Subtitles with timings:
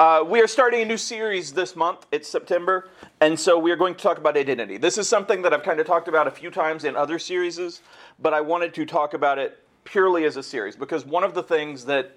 [0.00, 2.06] Uh, we are starting a new series this month.
[2.10, 2.88] It's September,
[3.20, 4.78] and so we are going to talk about identity.
[4.78, 7.82] This is something that I've kind of talked about a few times in other series,
[8.18, 11.42] but I wanted to talk about it purely as a series because one of the
[11.42, 12.16] things that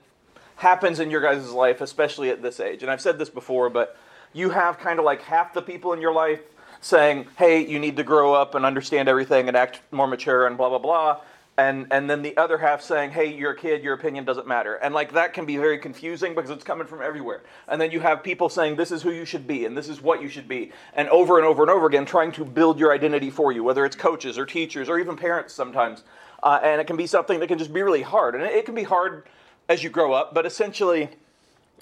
[0.55, 3.97] happens in your guys' life, especially at this age, and I've said this before, but
[4.31, 6.39] you have kind of like half the people in your life
[6.79, 10.55] saying, hey, you need to grow up and understand everything and act more mature and
[10.55, 11.19] blah, blah, blah
[11.57, 14.75] and and then the other half saying hey you're a kid your opinion doesn't matter.
[14.75, 17.43] And like that can be very confusing because it's coming from everywhere.
[17.67, 20.01] And then you have people saying this is who you should be and this is
[20.01, 22.91] what you should be and over and over and over again trying to build your
[22.91, 26.03] identity for you whether it's coaches or teachers or even parents sometimes.
[26.41, 28.35] Uh, and it can be something that can just be really hard.
[28.35, 29.23] And it can be hard
[29.69, 31.09] as you grow up but essentially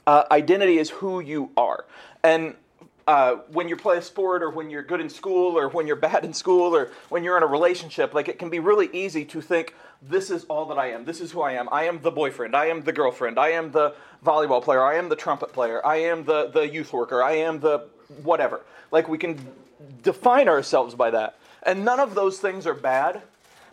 [0.06, 1.86] uh, identity is who you are.
[2.24, 2.56] And
[3.08, 5.96] uh, when you play a sport or when you're good in school or when you're
[6.12, 9.26] bad in school or when you're in a relationship, like it can be really easy
[9.26, 11.06] to think, this is all that I am.
[11.06, 11.70] This is who I am.
[11.72, 12.56] I am the boyfriend.
[12.56, 13.38] I am the girlfriend.
[13.38, 13.94] I am the
[14.26, 14.84] volleyball player.
[14.84, 15.86] I am the trumpet player.
[15.86, 17.22] I am the, the youth worker.
[17.22, 17.88] I am the
[18.24, 18.62] whatever.
[18.92, 19.40] Like we can
[20.02, 21.38] define ourselves by that.
[21.64, 23.22] And none of those things are bad,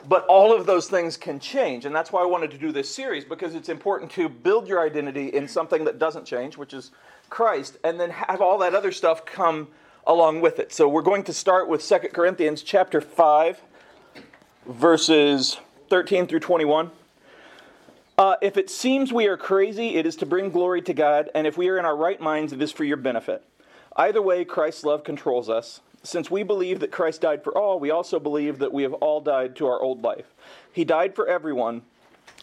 [0.07, 1.87] but all of those things can change.
[1.87, 4.81] And that's why I wanted to do this series because it's important to build your
[4.81, 6.91] identity in something that doesn't change, which is
[7.31, 9.69] Christ and then have all that other stuff come
[10.07, 10.73] along with it.
[10.73, 13.61] So we're going to start with 2 Corinthians chapter 5
[14.67, 16.91] verses 13 through 21.
[18.17, 21.47] Uh, if it seems we are crazy, it is to bring glory to God, and
[21.47, 23.45] if we are in our right minds, it is for your benefit.
[23.97, 25.81] Either way, Christ's love controls us.
[26.03, 29.21] Since we believe that Christ died for all, we also believe that we have all
[29.21, 30.35] died to our old life.
[30.73, 31.83] He died for everyone,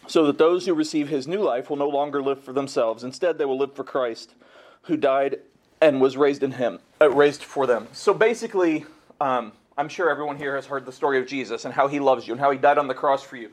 [0.06, 3.04] so that those who receive his new life will no longer live for themselves.
[3.04, 4.34] Instead, they will live for Christ
[4.86, 5.38] who died
[5.80, 7.86] and was raised in him, uh, raised for them.
[7.92, 8.86] So basically,
[9.20, 12.26] um, I'm sure everyone here has heard the story of Jesus and how he loves
[12.26, 13.50] you and how he died on the cross for you.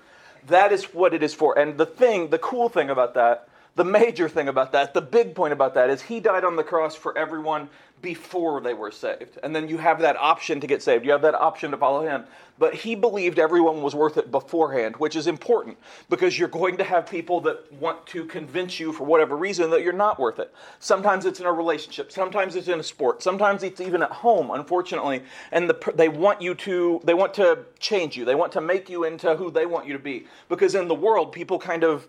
[0.47, 1.57] That is what it is for.
[1.57, 5.33] And the thing, the cool thing about that, the major thing about that, the big
[5.33, 7.69] point about that is he died on the cross for everyone
[8.03, 9.39] before they were saved.
[9.41, 11.05] And then you have that option to get saved.
[11.05, 12.25] You have that option to follow him.
[12.59, 15.77] But he believed everyone was worth it beforehand, which is important
[16.09, 19.81] because you're going to have people that want to convince you for whatever reason that
[19.81, 20.53] you're not worth it.
[20.79, 24.51] Sometimes it's in a relationship, sometimes it's in a sport, sometimes it's even at home,
[24.51, 25.23] unfortunately.
[25.51, 28.25] And the, they want you to they want to change you.
[28.25, 30.95] They want to make you into who they want you to be because in the
[30.95, 32.07] world people kind of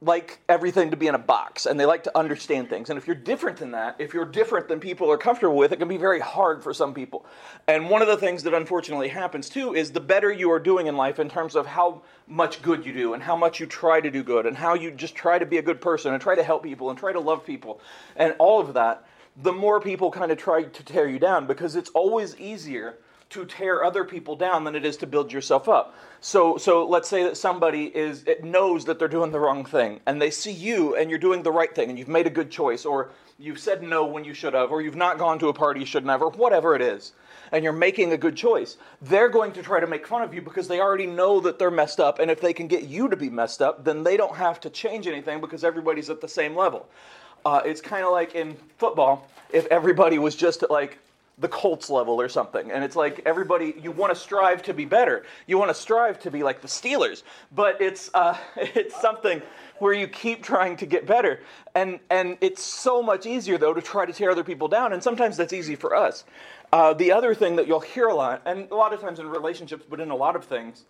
[0.00, 2.88] like everything to be in a box and they like to understand things.
[2.88, 5.78] And if you're different than that, if you're different than people are comfortable with, it
[5.78, 7.26] can be very hard for some people.
[7.66, 10.86] And one of the things that unfortunately happens too is the better you are doing
[10.86, 14.00] in life in terms of how much good you do and how much you try
[14.00, 16.36] to do good and how you just try to be a good person and try
[16.36, 17.80] to help people and try to love people
[18.14, 19.04] and all of that,
[19.42, 22.98] the more people kind of try to tear you down because it's always easier
[23.30, 25.94] to tear other people down than it is to build yourself up.
[26.20, 30.00] So, so let's say that somebody is it knows that they're doing the wrong thing,
[30.06, 32.50] and they see you and you're doing the right thing, and you've made a good
[32.50, 35.52] choice, or you've said no when you should have, or you've not gone to a
[35.52, 37.12] party you shouldn't have, or whatever it is,
[37.52, 38.78] and you're making a good choice.
[39.02, 41.70] They're going to try to make fun of you because they already know that they're
[41.70, 44.36] messed up, and if they can get you to be messed up, then they don't
[44.36, 46.88] have to change anything because everybody's at the same level.
[47.44, 50.98] Uh, it's kind of like in football, if everybody was just at like
[51.40, 52.70] the Colts level or something.
[52.70, 55.24] And it's like everybody, you want to strive to be better.
[55.46, 57.22] You want to strive to be like the Steelers.
[57.54, 59.40] But it's, uh, it's something
[59.78, 61.40] where you keep trying to get better.
[61.74, 64.92] And, and it's so much easier, though, to try to tear other people down.
[64.92, 66.24] And sometimes that's easy for us.
[66.72, 69.28] Uh, the other thing that you'll hear a lot, and a lot of times in
[69.28, 70.84] relationships, but in a lot of things,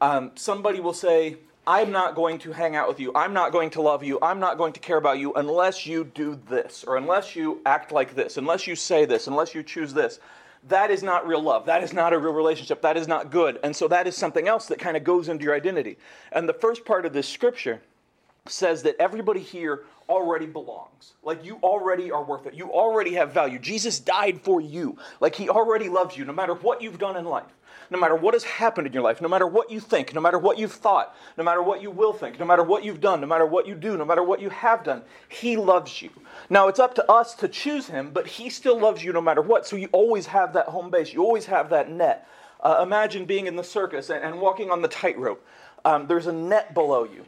[0.00, 3.10] um, somebody will say, I'm not going to hang out with you.
[3.14, 4.20] I'm not going to love you.
[4.22, 7.90] I'm not going to care about you unless you do this, or unless you act
[7.90, 10.20] like this, unless you say this, unless you choose this.
[10.68, 11.66] That is not real love.
[11.66, 12.82] That is not a real relationship.
[12.82, 13.58] That is not good.
[13.64, 15.96] And so that is something else that kind of goes into your identity.
[16.32, 17.82] And the first part of this scripture
[18.46, 21.14] says that everybody here already belongs.
[21.22, 22.54] Like you already are worth it.
[22.54, 23.58] You already have value.
[23.58, 24.98] Jesus died for you.
[25.20, 27.52] Like he already loves you no matter what you've done in life
[27.90, 30.38] no matter what has happened in your life, no matter what you think, no matter
[30.38, 33.26] what you've thought, no matter what you will think, no matter what you've done, no
[33.26, 36.10] matter what you do, no matter what you have done, He loves you.
[36.50, 39.42] Now, it's up to us to choose Him, but He still loves you no matter
[39.42, 39.66] what.
[39.66, 42.28] So you always have that home base, you always have that net.
[42.60, 45.44] Uh, imagine being in the circus and, and walking on the tightrope.
[45.84, 47.24] Um, there's a net below you.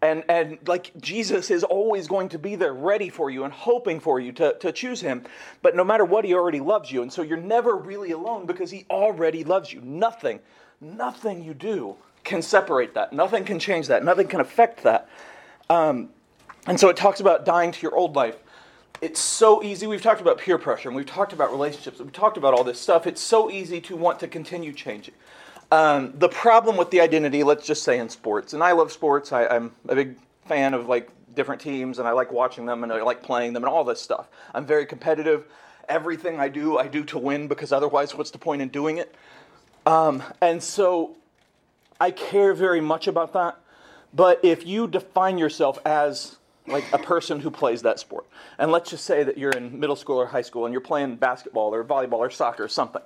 [0.00, 3.98] And, and like Jesus is always going to be there ready for you and hoping
[3.98, 5.24] for you to, to choose him.
[5.60, 7.02] But no matter what, he already loves you.
[7.02, 9.80] And so you're never really alone because he already loves you.
[9.80, 10.38] Nothing,
[10.80, 13.12] nothing you do can separate that.
[13.12, 14.04] Nothing can change that.
[14.04, 15.08] Nothing can affect that.
[15.68, 16.10] Um,
[16.66, 18.36] and so it talks about dying to your old life.
[19.00, 19.86] It's so easy.
[19.86, 21.98] We've talked about peer pressure and we've talked about relationships.
[21.98, 23.06] We've talked about all this stuff.
[23.06, 25.14] It's so easy to want to continue changing.
[25.70, 29.32] Um, the problem with the identity, let's just say in sports, and I love sports,
[29.32, 30.16] I, am a big
[30.46, 33.62] fan of like different teams and I like watching them and I like playing them
[33.62, 34.28] and all this stuff.
[34.54, 35.44] I'm very competitive.
[35.88, 39.14] Everything I do, I do to win because otherwise, what's the point in doing it?
[39.86, 41.16] Um, and so
[42.00, 43.56] I care very much about that.
[44.12, 46.38] But if you define yourself as
[46.68, 48.26] like a person who plays that sport,
[48.58, 51.16] and let's just say that you're in middle school or high school and you're playing
[51.16, 53.02] basketball or volleyball or soccer or something,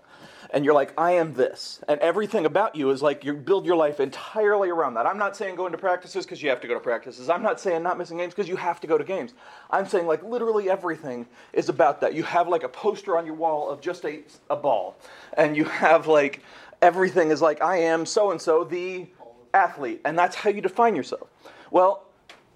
[0.51, 3.77] and you're like, I am this, and everything about you is like you build your
[3.77, 5.07] life entirely around that.
[5.07, 7.31] I'm not saying going to practices because you have to go to practices.
[7.31, 9.35] I'm not saying not missing games because you have to go to games.
[9.71, 12.15] I'm saying like literally everything is about that.
[12.15, 14.21] You have like a poster on your wall of just a,
[14.51, 14.97] a ball,
[15.35, 16.43] and you have like
[16.81, 19.07] everything is like I am so and so the
[19.55, 21.29] athlete, and that's how you define yourself.
[21.71, 22.05] Well,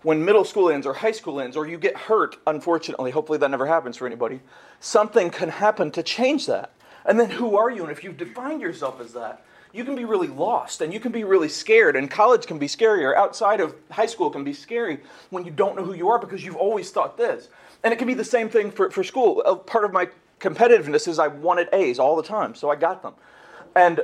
[0.03, 3.51] when middle school ends or high school ends, or you get hurt, unfortunately, hopefully that
[3.51, 4.41] never happens for anybody,
[4.81, 6.73] something can happen to change that.
[7.05, 7.83] And then who are you?
[7.83, 11.13] And if you've defined yourself as that, you can be really lost and you can
[11.13, 11.97] be really scared.
[11.97, 13.15] And college can be scarier.
[13.15, 15.01] Outside of high school can be scary
[15.31, 17.49] when you don't know who you are because you've always thought this.
[17.85, 19.43] And it can be the same thing for, for school.
[19.67, 20.09] Part of my
[20.41, 23.15] competitiveness is I wanted A's all the time, so I got them.
[23.75, 24.01] And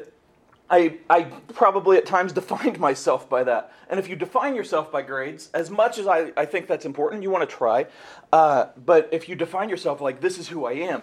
[0.71, 1.25] I, I
[1.55, 3.73] probably at times defined myself by that.
[3.89, 7.23] And if you define yourself by grades, as much as I, I think that's important,
[7.23, 7.87] you want to try.
[8.33, 11.03] Uh, but if you define yourself like, this is who I am,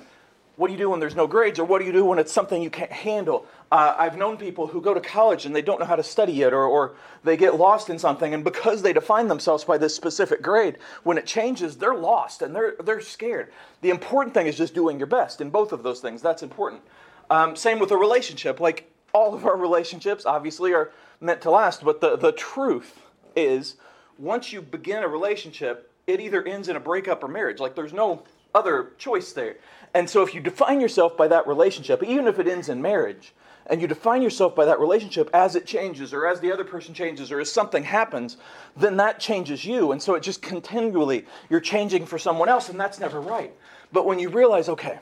[0.59, 2.33] what do you do when there's no grades, or what do you do when it's
[2.33, 3.45] something you can't handle?
[3.71, 6.41] Uh, I've known people who go to college and they don't know how to study
[6.41, 9.95] it or, or they get lost in something, and because they define themselves by this
[9.95, 13.53] specific grade, when it changes, they're lost and they're, they're scared.
[13.79, 16.21] The important thing is just doing your best in both of those things.
[16.21, 16.81] That's important.
[17.29, 18.59] Um, same with a relationship.
[18.59, 20.91] Like, all of our relationships obviously are
[21.21, 23.01] meant to last, but the, the truth
[23.35, 23.75] is
[24.17, 27.59] once you begin a relationship, it either ends in a breakup or marriage.
[27.59, 28.23] Like there's no
[28.53, 29.57] other choice there.
[29.93, 33.33] And so if you define yourself by that relationship, even if it ends in marriage,
[33.69, 36.93] and you define yourself by that relationship as it changes or as the other person
[36.93, 38.37] changes or as something happens,
[38.75, 39.91] then that changes you.
[39.91, 43.53] And so it just continually, you're changing for someone else, and that's never right.
[43.91, 44.99] But when you realize, okay,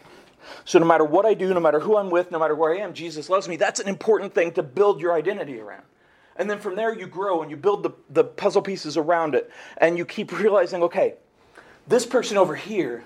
[0.65, 2.77] so no matter what I do, no matter who I'm with, no matter where I
[2.77, 3.55] am, Jesus loves me.
[3.55, 5.83] That's an important thing to build your identity around.
[6.35, 9.51] And then from there you grow and you build the, the puzzle pieces around it.
[9.77, 11.15] And you keep realizing, okay,
[11.87, 13.03] this person over here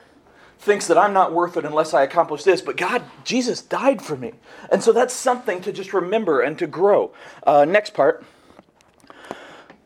[0.59, 4.15] thinks that I'm not worth it unless I accomplish this, but God, Jesus died for
[4.15, 4.33] me.
[4.71, 7.13] And so that's something to just remember and to grow.
[7.45, 8.23] Uh, next part.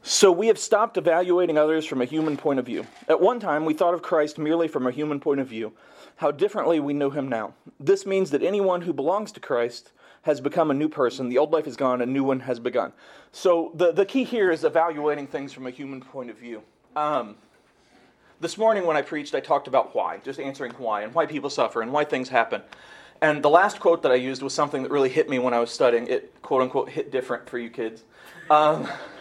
[0.08, 2.86] So we have stopped evaluating others from a human point of view.
[3.08, 5.74] At one time, we thought of Christ merely from a human point of view
[6.18, 7.56] how differently we know him now.
[7.80, 9.92] This means that anyone who belongs to Christ
[10.22, 11.28] has become a new person.
[11.28, 12.94] The old life is gone, a new one has begun.
[13.32, 16.62] So the, the key here is evaluating things from a human point of view.
[16.96, 17.36] Um,
[18.40, 21.50] this morning when I preached, I talked about why, just answering why, and why people
[21.50, 22.62] suffer, and why things happen.
[23.24, 25.60] And the last quote that I used was something that really hit me when I
[25.60, 26.08] was studying.
[26.08, 28.04] It, quote unquote, hit different for you kids.
[28.52, 28.88] Um,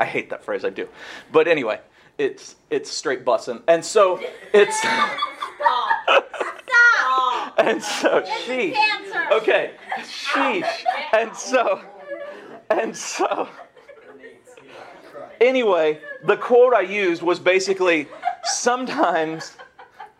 [0.00, 0.88] I hate that phrase, I do.
[1.30, 1.78] But anyway,
[2.18, 3.62] it's, it's straight bussin'.
[3.68, 4.20] And so
[4.52, 4.78] it's.
[4.80, 5.18] Stop.
[5.58, 6.26] Stop.
[7.58, 8.74] And so, sheesh.
[9.30, 10.84] Okay, sheesh.
[11.12, 11.82] And so,
[12.70, 13.48] and so.
[15.40, 18.08] Anyway, the quote I used was basically
[18.44, 19.56] sometimes,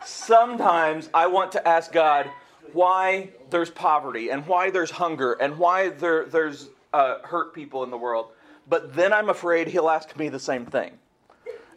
[0.05, 2.31] sometimes I want to ask God
[2.73, 7.91] why there's poverty and why there's hunger and why there, there's uh, hurt people in
[7.91, 8.33] the world.
[8.71, 10.93] But then I'm afraid He'll ask me the same thing.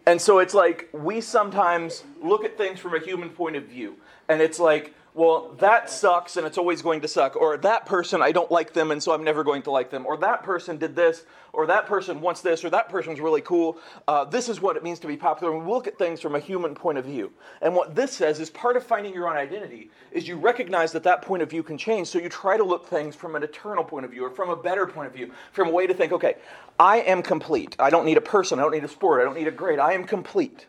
[0.05, 3.95] And so it's like we sometimes look at things from a human point of view.
[4.29, 7.35] And it's like, well, that sucks and it's always going to suck.
[7.35, 10.05] Or that person, I don't like them and so I'm never going to like them.
[10.07, 13.77] Or that person did this, or that person wants this, or that person's really cool.
[14.07, 15.53] Uh, this is what it means to be popular.
[15.53, 17.31] And we look at things from a human point of view.
[17.61, 21.03] And what this says is part of finding your own identity is you recognize that
[21.03, 22.07] that point of view can change.
[22.07, 24.55] So you try to look things from an eternal point of view or from a
[24.55, 26.37] better point of view, from a way to think, okay,
[26.79, 27.75] I am complete.
[27.77, 28.57] I don't need a person.
[28.57, 29.21] I don't need a sport.
[29.21, 29.77] I don't need a grade.
[29.77, 30.65] I am complete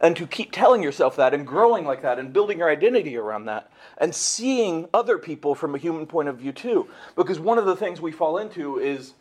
[0.00, 3.46] and to keep telling yourself that and growing like that and building your identity around
[3.46, 6.88] that and seeing other people from a human point of view too.
[7.16, 9.14] Because one of the things we fall into is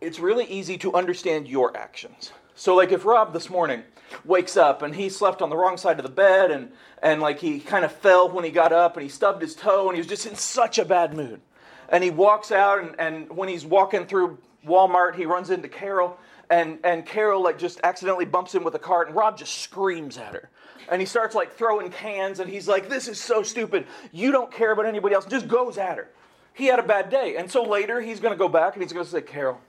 [0.00, 2.32] it's really easy to understand your actions.
[2.54, 3.82] So, like if Rob this morning
[4.24, 6.70] wakes up and he slept on the wrong side of the bed and,
[7.02, 9.88] and like he kind of fell when he got up and he stubbed his toe
[9.88, 11.40] and he was just in such a bad mood.
[11.88, 16.18] And he walks out and, and when he's walking through Walmart, he runs into Carol
[16.50, 20.18] and and Carol like just accidentally bumps him with a cart, and Rob just screams
[20.18, 20.50] at her.
[20.90, 23.86] And he starts like throwing cans, and he's like, "This is so stupid.
[24.12, 26.08] You don't care about anybody else." Just goes at her.
[26.52, 28.92] He had a bad day, and so later he's going to go back and he's
[28.92, 29.60] going to say, "Carol,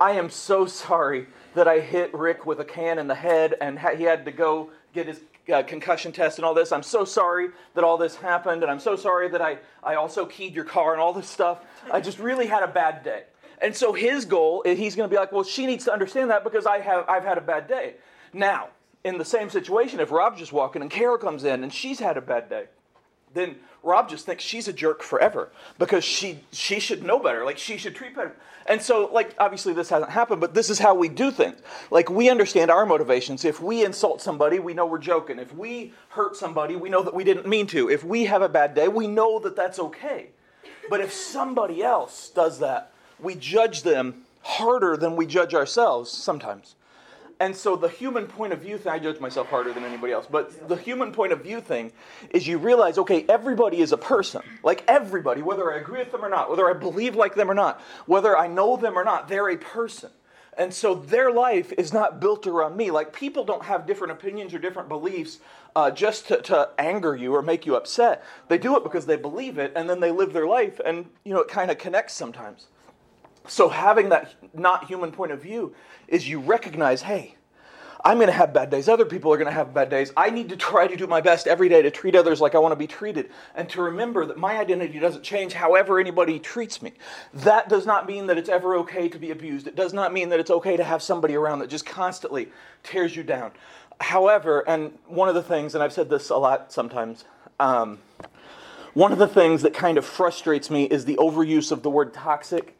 [0.00, 3.78] I am so sorry that I hit Rick with a can in the head, and
[3.78, 5.20] ha- he had to go get his
[5.52, 6.72] uh, concussion test and all this.
[6.72, 10.26] I'm so sorry that all this happened, and I'm so sorry that I, I also
[10.26, 11.60] keyed your car and all this stuff.
[11.92, 13.24] I just really had a bad day.
[13.60, 16.30] And so his goal, eh, he's going to be like, well, she needs to understand
[16.30, 17.94] that because I have, I've had a bad day.
[18.32, 18.68] Now,
[19.04, 22.16] in the same situation, if Rob's just walking and Carol comes in and she's had
[22.16, 22.66] a bad day,
[23.32, 27.44] then Rob just thinks she's a jerk forever because she she should know better.
[27.44, 28.36] Like she should treat better.
[28.66, 31.60] And so, like obviously this hasn't happened, but this is how we do things.
[31.90, 33.44] Like we understand our motivations.
[33.44, 35.38] If we insult somebody, we know we're joking.
[35.38, 37.88] If we hurt somebody, we know that we didn't mean to.
[37.88, 40.30] If we have a bad day, we know that that's okay.
[40.90, 46.74] But if somebody else does that, we judge them harder than we judge ourselves sometimes.
[47.40, 50.26] And so the human point of view thing, I judge myself harder than anybody else,
[50.30, 51.90] but the human point of view thing
[52.30, 54.42] is you realize, okay, everybody is a person.
[54.62, 57.54] Like everybody, whether I agree with them or not, whether I believe like them or
[57.54, 60.10] not, whether I know them or not, they're a person.
[60.58, 62.90] And so their life is not built around me.
[62.90, 65.38] Like people don't have different opinions or different beliefs
[65.74, 68.22] uh, just to, to anger you or make you upset.
[68.48, 71.32] They do it because they believe it, and then they live their life, and you
[71.32, 72.66] know it kind of connects sometimes.
[73.46, 75.74] So having that not human point of view
[76.08, 77.36] is you recognize, hey,
[78.04, 78.88] I'm going to have bad days.
[78.88, 80.12] Other people are going to have bad days.
[80.16, 82.58] I need to try to do my best every day to treat others like I
[82.58, 86.80] want to be treated and to remember that my identity doesn't change however anybody treats
[86.80, 86.92] me.
[87.34, 89.66] That does not mean that it's ever okay to be abused.
[89.66, 92.48] It does not mean that it's okay to have somebody around that just constantly
[92.82, 93.52] tears you down.
[94.00, 97.24] However, and one of the things, and I've said this a lot sometimes,
[97.58, 97.98] um,
[98.94, 102.14] one of the things that kind of frustrates me is the overuse of the word
[102.14, 102.78] toxic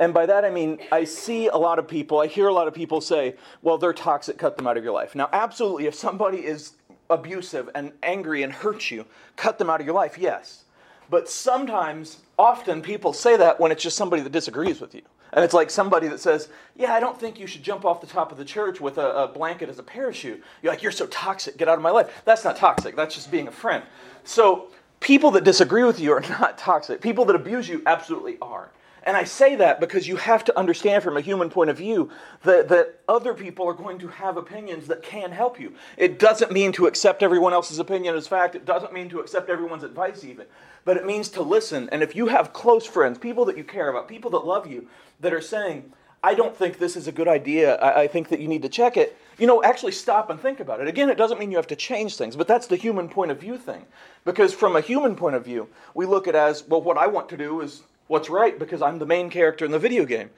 [0.00, 2.66] and by that I mean, I see a lot of people, I hear a lot
[2.66, 5.14] of people say, well, they're toxic, cut them out of your life.
[5.14, 6.72] Now, absolutely, if somebody is
[7.10, 9.04] abusive and angry and hurts you,
[9.36, 10.64] cut them out of your life, yes.
[11.10, 15.02] But sometimes, often, people say that when it's just somebody that disagrees with you.
[15.32, 18.06] And it's like somebody that says, Yeah, I don't think you should jump off the
[18.06, 20.42] top of the church with a, a, blanket as a parachute.
[20.62, 22.22] You're like, You're so toxic, get out of my life.
[22.24, 23.84] That's not toxic, that's just being a friend.
[24.24, 24.68] So,
[25.00, 27.00] people that disagree with you are not toxic.
[27.00, 28.70] People that abuse you absolutely are.
[29.04, 32.10] And I say that because you have to understand from a human point of view
[32.42, 35.74] that, that other people are going to have opinions that can help you.
[35.96, 39.48] It doesn't mean to accept everyone else's opinion as fact, it doesn't mean to accept
[39.48, 40.46] everyone's advice, even.
[40.84, 41.88] But it means to listen.
[41.90, 44.88] And if you have close friends, people that you care about, people that love you,
[45.20, 45.92] that are saying,
[46.22, 48.68] I don't think this is a good idea, I, I think that you need to
[48.68, 50.88] check it, you know, actually stop and think about it.
[50.88, 53.40] Again, it doesn't mean you have to change things, but that's the human point of
[53.40, 53.86] view thing.
[54.26, 57.30] Because from a human point of view, we look at as, well, what I want
[57.30, 60.30] to do is what's right because I'm the main character in the video game.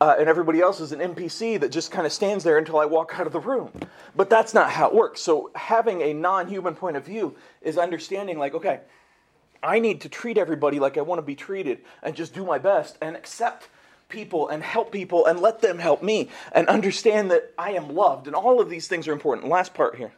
[0.00, 2.86] Uh, and everybody else is an NPC that just kind of stands there until I
[2.86, 3.70] walk out of the room.
[4.16, 5.20] But that's not how it works.
[5.20, 8.80] So having a non-human point of view is understanding like, okay,
[9.62, 12.58] I need to treat everybody like I want to be treated and just do my
[12.58, 13.68] best and accept
[14.08, 18.26] people and help people and let them help me and understand that I am loved.
[18.26, 19.46] And all of these things are important.
[19.46, 20.12] Last part here.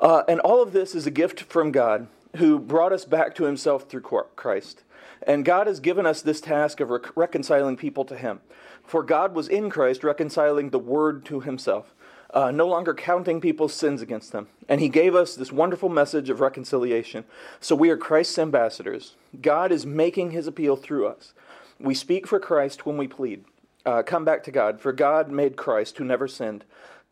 [0.00, 3.44] Uh, and all of this is a gift from God who brought us back to
[3.44, 4.82] himself through Christ.
[5.22, 8.40] And God has given us this task of rec- reconciling people to Him.
[8.84, 11.94] For God was in Christ reconciling the Word to Himself,
[12.32, 14.48] uh, no longer counting people's sins against them.
[14.68, 17.24] And He gave us this wonderful message of reconciliation.
[17.60, 19.14] So we are Christ's ambassadors.
[19.40, 21.32] God is making His appeal through us.
[21.78, 23.44] We speak for Christ when we plead.
[23.86, 26.64] Uh, come back to God, for God made Christ, who never sinned,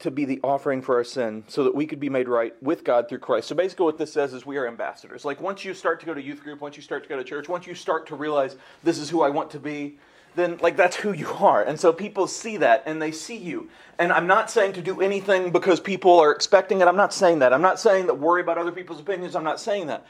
[0.03, 2.85] to be the offering for our sin so that we could be made right with
[2.85, 3.49] God through Christ.
[3.49, 5.25] So basically, what this says is we are ambassadors.
[5.25, 7.25] Like, once you start to go to youth group, once you start to go to
[7.25, 9.99] church, once you start to realize this is who I want to be,
[10.35, 11.63] then, like, that's who you are.
[11.63, 13.69] And so people see that and they see you.
[13.99, 16.89] And I'm not saying to do anything because people are expecting it.
[16.89, 17.53] I'm not saying that.
[17.53, 19.37] I'm not saying that worry about other people's opinions.
[19.37, 20.07] I'm not saying that.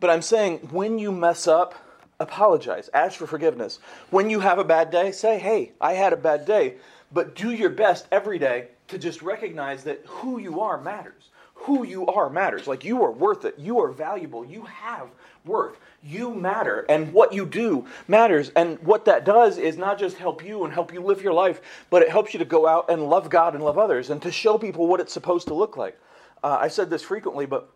[0.00, 1.74] But I'm saying when you mess up,
[2.20, 3.80] apologize, ask for forgiveness.
[4.10, 6.76] When you have a bad day, say, hey, I had a bad day.
[7.12, 11.30] But do your best every day to just recognize that who you are matters.
[11.54, 12.66] Who you are matters.
[12.66, 13.58] Like you are worth it.
[13.58, 14.44] You are valuable.
[14.44, 15.08] You have
[15.44, 15.78] worth.
[16.02, 16.84] You matter.
[16.88, 18.50] And what you do matters.
[18.56, 21.60] And what that does is not just help you and help you live your life,
[21.90, 24.32] but it helps you to go out and love God and love others and to
[24.32, 25.98] show people what it's supposed to look like.
[26.42, 27.70] Uh, I said this frequently, but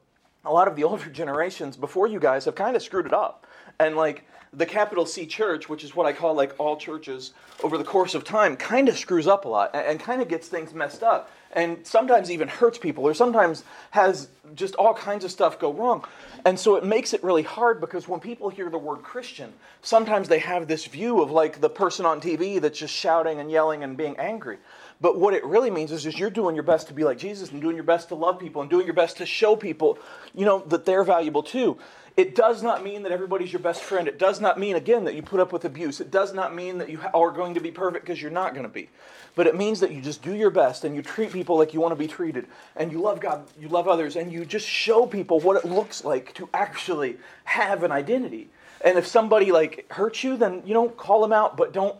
[0.45, 3.47] a lot of the older generations before you guys have kind of screwed it up.
[3.81, 7.33] And like, the capital C church, which is what I call like all churches
[7.63, 10.29] over the course of time, kind of screws up a lot and, and kind of
[10.29, 15.25] gets things messed up and sometimes even hurts people or sometimes has just all kinds
[15.25, 16.05] of stuff go wrong.
[16.45, 20.29] And so it makes it really hard because when people hear the word Christian, sometimes
[20.29, 23.83] they have this view of like the person on TV that's just shouting and yelling
[23.83, 24.59] and being angry.
[25.01, 27.53] But what it really means is just you're doing your best to be like Jesus
[27.53, 29.99] and doing your best to love people and doing your best to show people,
[30.35, 31.79] you know, that they're valuable too.
[32.17, 34.09] It does not mean that everybody's your best friend.
[34.09, 36.01] It does not mean, again, that you put up with abuse.
[36.01, 38.67] It does not mean that you are going to be perfect because you're not going
[38.67, 38.91] to be.
[39.37, 41.81] But it means that you just do your best and you treat people like you
[41.81, 42.49] want to be treated.
[42.75, 46.05] And you love God, you love others, and you just show people what it looks
[46.05, 48.49] like to actually have an identity.
[48.81, 51.97] And if somebody like hurts you, then you don't call them out, but don't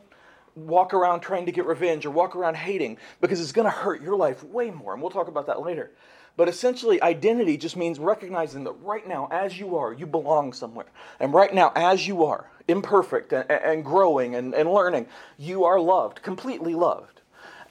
[0.67, 4.03] walk around trying to get revenge or walk around hating because it's going to hurt
[4.03, 4.93] your life way more.
[4.93, 5.91] And we'll talk about that later.
[6.37, 10.87] But essentially, identity just means recognizing that right now, as you are, you belong somewhere.
[11.19, 15.81] And right now, as you are, imperfect and, and growing and, and learning, you are
[15.81, 17.23] loved, completely loved.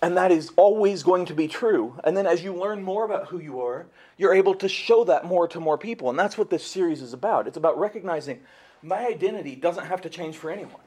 [0.02, 2.00] And that is always going to be true.
[2.04, 5.26] And then as you learn more about who you are, you're able to show that
[5.26, 6.10] more to more people.
[6.10, 7.48] And that's what this series is about.
[7.48, 8.42] It's about recognizing
[8.84, 10.82] my identity doesn't have to change for anyone.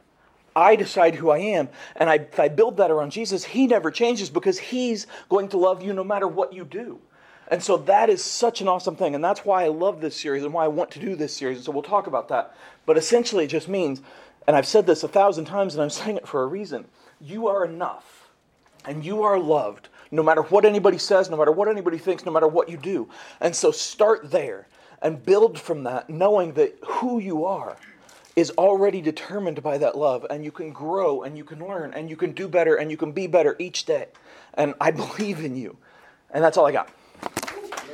[0.54, 3.90] I decide who I am, and I, if I build that around Jesus, He never
[3.90, 7.00] changes because He's going to love you no matter what you do.
[7.48, 10.44] And so that is such an awesome thing, and that's why I love this series
[10.44, 11.58] and why I want to do this series.
[11.58, 12.54] And so we'll talk about that.
[12.86, 14.02] But essentially, it just means,
[14.46, 16.86] and I've said this a thousand times, and I'm saying it for a reason
[17.20, 18.30] you are enough,
[18.86, 22.32] and you are loved no matter what anybody says, no matter what anybody thinks, no
[22.32, 23.08] matter what you do.
[23.40, 24.66] And so start there
[25.02, 27.76] and build from that, knowing that who you are
[28.40, 32.08] is already determined by that love, and you can grow and you can learn and
[32.08, 34.06] you can do better and you can be better each day.
[34.54, 35.76] And I believe in you.
[36.30, 36.88] And that's all I got.